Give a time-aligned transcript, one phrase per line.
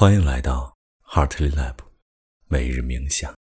[0.00, 1.76] 欢迎来到 Heartly Lab
[2.46, 3.36] 每日冥想。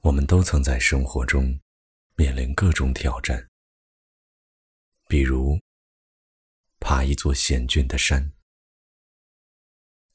[0.00, 1.60] 我们都曾在生活中
[2.16, 3.48] 面临各种挑战，
[5.06, 5.60] 比如
[6.80, 8.32] 爬一座险峻的山，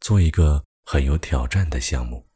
[0.02, 2.28] 做一个很有挑战的项目，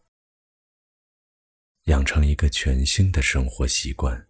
[1.88, 4.30] 养成一个全新的生活习惯。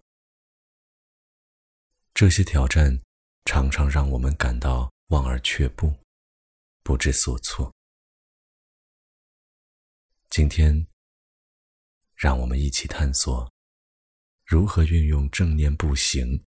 [2.16, 3.00] 这些挑战
[3.46, 5.94] 常常让我们感到望而却步。
[6.88, 7.76] 不知所措。
[10.30, 10.88] 今天，
[12.16, 13.54] 让我们一起探索
[14.46, 16.42] 如何运用正念步行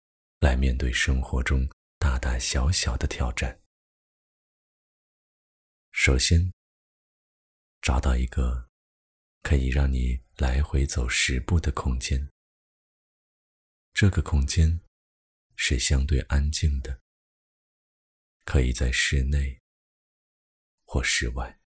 [0.40, 1.66] 来面对生活中
[1.98, 3.58] 大大小小的挑战。
[5.92, 6.52] 首先，
[7.80, 8.68] 找到一个
[9.40, 12.30] 可以让你来回走十步的空间。
[13.94, 14.78] 这个空间
[15.56, 17.00] 是相对安静的，
[18.44, 19.58] 可以在室内。
[20.88, 21.60] 或室外，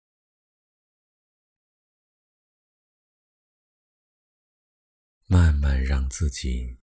[5.25, 6.79] 慢慢让自己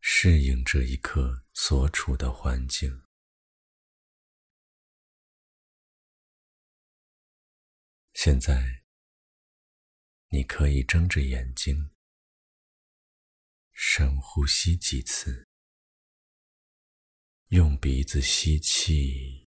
[0.00, 3.04] 适应这一刻所处的环境。
[8.14, 8.84] 现在，
[10.28, 11.90] 你可以睁着眼睛，
[13.72, 15.48] 深呼吸几次，
[17.48, 19.49] 用鼻子吸气。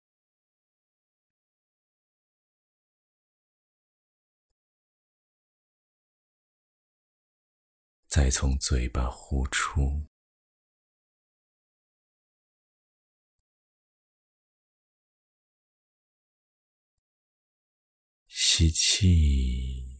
[8.11, 10.05] 再从嘴巴呼出，
[18.27, 19.97] 吸气，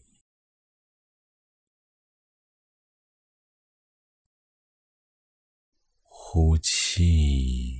[6.02, 7.71] 呼气。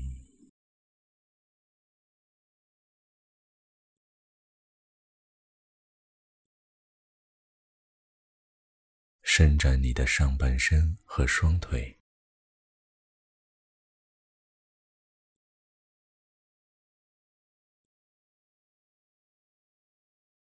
[9.35, 11.99] 伸展你的上半身和双腿，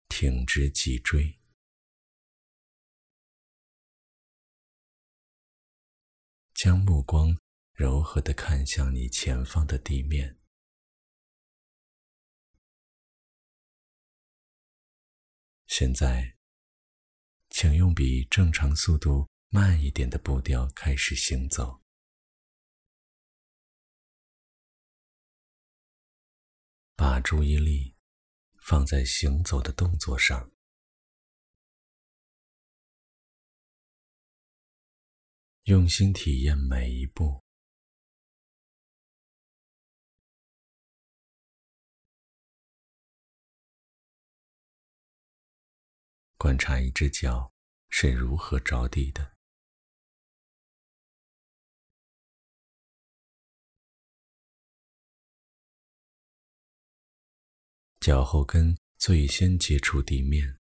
[0.08, 1.38] 挺直脊椎，
[6.54, 7.36] 将目光
[7.74, 10.38] 柔和的看向你前方的地面。
[15.66, 16.39] 现在。
[17.62, 21.82] 请用比正常速度慢一点的步调开始行走，
[26.96, 27.94] 把注意力
[28.62, 30.50] 放在行走的动作上，
[35.64, 37.44] 用心体验每一步，
[46.40, 47.52] 观察一只脚。
[47.92, 49.36] 是如何着地的？
[57.98, 60.56] 脚后跟最先接触地面，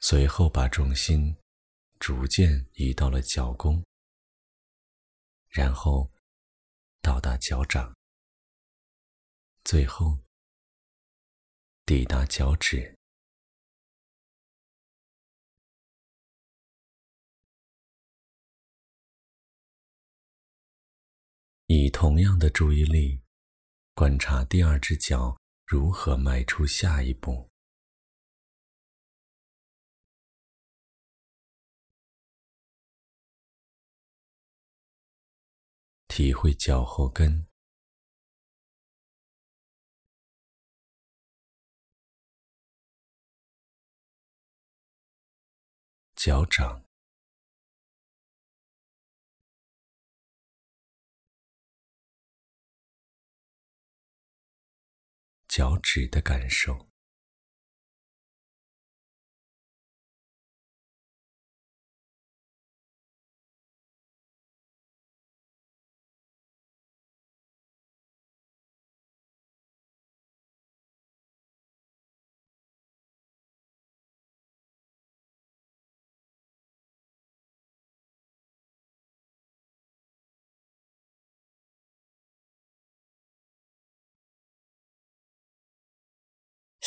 [0.00, 1.36] 随后把重心
[2.00, 3.84] 逐渐移到了脚弓，
[5.50, 6.11] 然后
[7.02, 7.94] 到达脚掌。
[9.64, 10.18] 最后，
[11.84, 12.96] 抵达脚趾，
[21.66, 23.20] 以同样的注意力
[23.94, 27.51] 观察第二只脚如何迈出下一步，
[36.14, 37.46] 体会脚后跟。
[46.14, 46.84] 脚掌、
[55.48, 56.91] 脚趾的感受。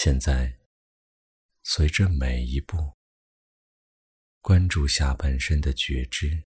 [0.06, 0.60] 现在
[1.64, 2.96] 随着每一步
[4.40, 6.46] 关注下半身的觉知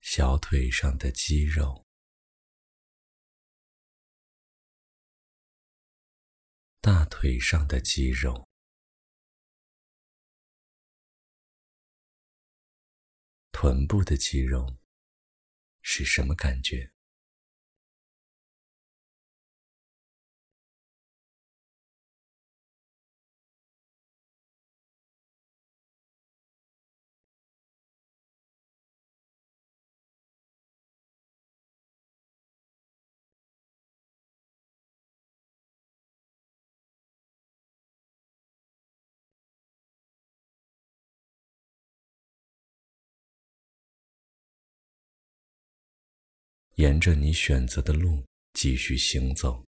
[0.00, 1.84] 小腿上的肌肉
[6.80, 8.48] 大腿上的肌肉
[13.50, 14.76] 臀部的肌肉
[15.80, 16.91] 是什么感觉？
[46.76, 49.66] 沿着你选择的路继续行走，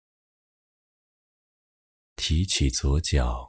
[2.16, 3.46] 提起左脚，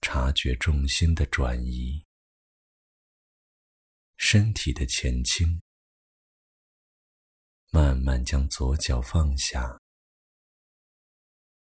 [0.00, 2.02] 察觉重心的转移，
[4.16, 5.60] 身体的前倾，
[7.70, 9.78] 慢慢将左脚放下。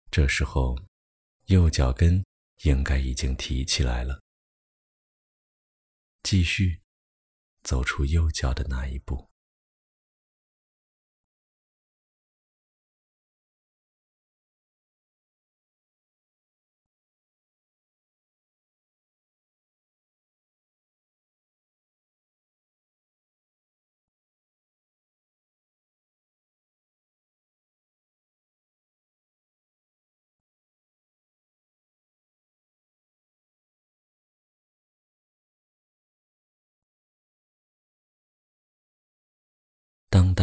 [0.10, 0.76] 这时候，
[1.46, 2.26] 右脚跟
[2.64, 4.20] 应该已经提起来了。
[6.24, 6.82] 继续
[7.62, 9.29] 走出右脚的那一步。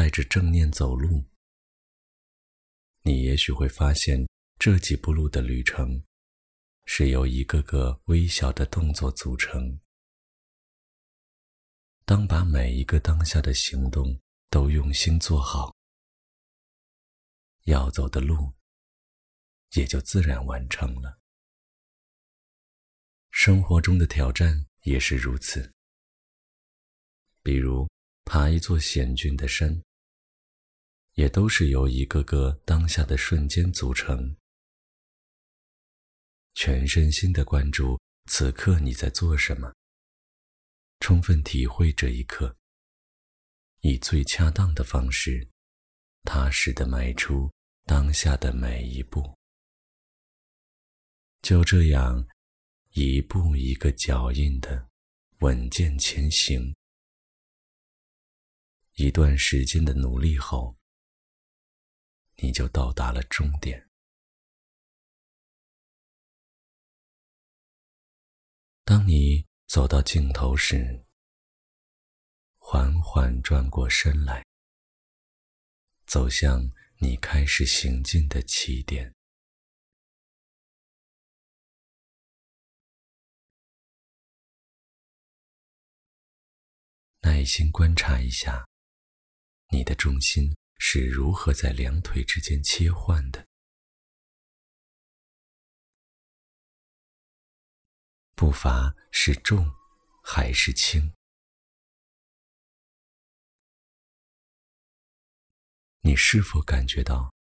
[0.07, 1.25] 带着正念走路，
[3.03, 4.25] 你也许会发现
[4.57, 6.01] 这几步路的旅程
[6.85, 9.81] 是由一个个微小的动作组成。
[12.05, 14.17] 当把每一个当下的行动
[14.49, 15.75] 都用心做好，
[17.65, 18.55] 要走的路
[19.73, 21.19] 也就自然完成了。
[23.33, 25.75] 生活中的挑战也是如此，
[27.43, 27.89] 比如。
[28.29, 29.81] 爬一座险峻的山，
[31.17, 34.37] 也都是由一个个当下的瞬间组成。
[36.55, 39.75] 全身心的关注此刻你在做什么，
[41.01, 42.55] 充分体会这一刻，
[43.81, 45.49] 以最恰当的方式，
[46.23, 47.51] 踏实的迈出
[47.85, 49.35] 当下的每一步。
[51.41, 52.27] 就这样，
[52.91, 54.87] 一步一个脚印的
[55.39, 56.75] 稳健前行。
[58.97, 60.76] 一段时间的努力后，
[62.37, 63.89] 你就到达了终点。
[68.85, 71.05] 当你走到尽头时，
[72.59, 74.45] 缓缓转过身来，
[76.07, 79.15] 走向你开始行进的起点。
[87.21, 88.67] 耐心观察一下。
[89.69, 93.47] 你的重心是如何在两腿之间切换的？
[98.35, 99.75] 步伐是重
[100.23, 101.15] 还是轻？
[106.01, 107.35] 你是否感觉到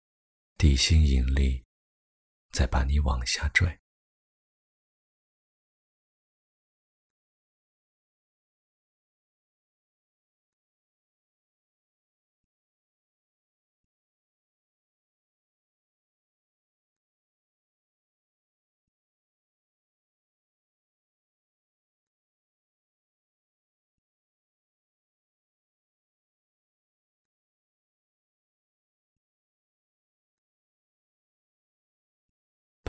[0.58, 1.64] 地心引力
[2.52, 3.80] 在把你往下拽？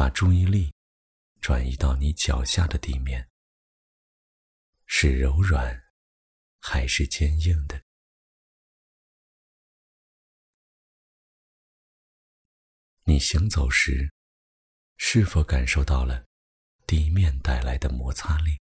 [0.06, 0.72] 把注意力
[1.40, 3.28] 转移到你脚下的地面，
[4.86, 5.82] 是柔软
[6.60, 7.82] 还是坚硬的？
[13.02, 14.12] 你行走时，
[14.96, 16.24] 是否感受到了
[16.86, 18.60] 地面带来的摩擦力？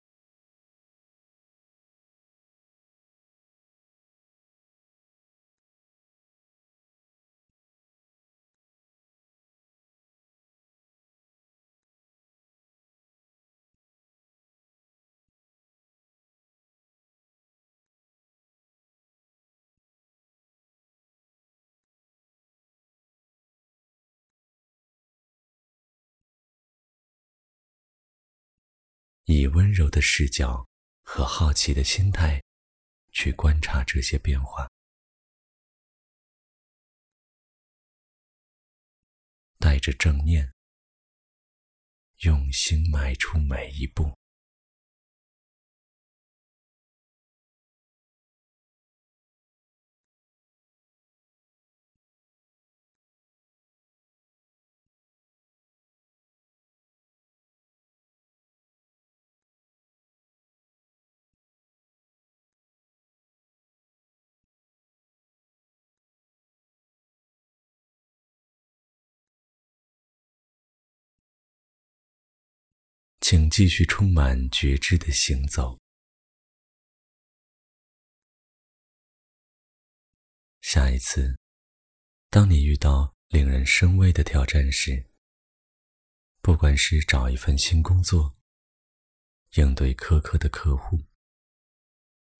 [29.25, 30.69] 以温柔的视角
[31.03, 32.43] 和好奇的心态
[33.11, 34.71] 去观察这些变化，
[39.59, 40.53] 带着正念，
[42.21, 44.22] 用心迈出每一步。
[73.23, 75.79] 请继续充满觉知的行走。
[80.61, 81.39] 下一次，
[82.31, 85.09] 当你遇到令人生畏的挑战时，
[86.41, 88.37] 不管是找一份新工作、
[89.53, 91.05] 应对苛刻的客户、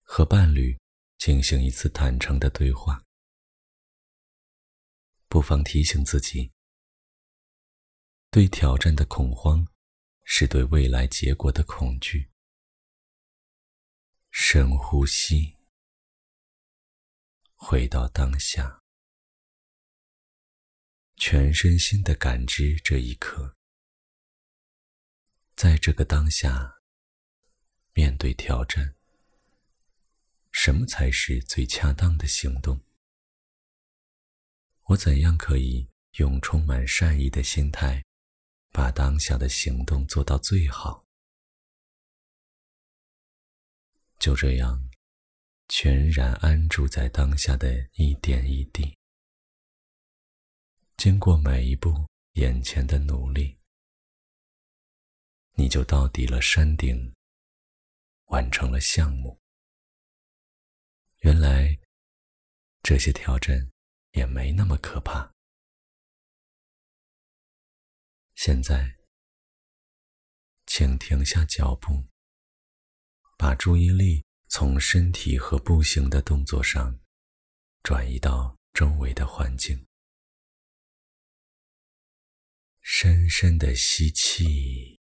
[0.01, 0.77] 和伴侣
[1.17, 3.01] 进行一次坦诚的对话，
[5.29, 6.51] 不妨提醒自己：
[8.29, 9.65] 对挑战的恐慌。
[10.23, 12.29] 是对未来结果的恐惧。
[14.31, 15.57] 深呼吸，
[17.53, 18.83] 回到当下，
[21.17, 23.55] 全身心的感知这一刻。
[25.55, 26.81] 在这个当下，
[27.93, 28.95] 面对挑战，
[30.51, 32.83] 什么才是最恰当的行动？
[34.85, 38.03] 我怎样可以用充满善意的心态？
[38.73, 41.05] 把当下的行动做到最好，
[44.17, 44.89] 就这样，
[45.67, 48.97] 全然安住在当下的一点一滴。
[50.97, 53.59] 经过每一步眼前的努力，
[55.51, 57.13] 你就到底了山顶，
[58.25, 59.39] 完成了项目。
[61.19, 61.79] 原来，
[62.81, 63.69] 这些挑战
[64.13, 65.32] 也没那么可怕。
[68.45, 68.97] 现在，
[70.65, 72.09] 请停下脚步，
[73.37, 76.99] 把注意力从身体和步行的动作上
[77.83, 79.87] 转移到周围的环境。
[82.81, 84.99] 深深的吸气，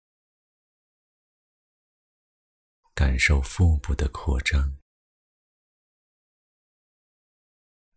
[2.94, 4.78] 感受腹部的扩张；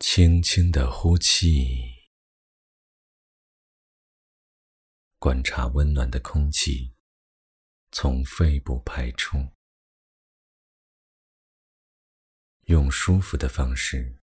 [0.00, 1.97] 轻轻的呼气。
[5.20, 6.94] 观察温暖的空气
[7.90, 9.36] 从肺部排出，
[12.66, 14.22] 用舒服的方式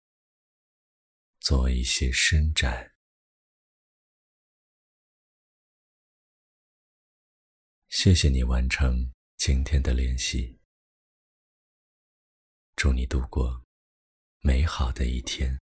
[1.41, 2.95] 做一些伸展。
[7.89, 10.61] 谢谢你完成今天的练习，
[12.77, 13.67] 祝你度过
[14.43, 15.64] 美好的一天。